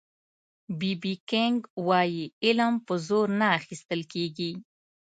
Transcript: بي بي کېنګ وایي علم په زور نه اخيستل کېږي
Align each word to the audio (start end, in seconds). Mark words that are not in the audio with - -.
بي 0.79 0.91
بي 1.01 1.13
کېنګ 1.29 1.57
وایي 1.87 2.25
علم 2.45 2.73
په 2.85 2.93
زور 3.07 3.27
نه 3.39 3.47
اخيستل 3.59 4.01
کېږي 4.13 4.51